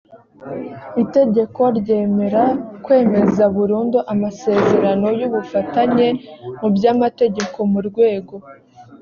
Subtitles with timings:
[1.03, 2.43] itegeko ryemera
[2.83, 6.07] kwemeza burundu amasezerano y ubufatanye
[6.59, 8.33] mu by amategeko mu rwego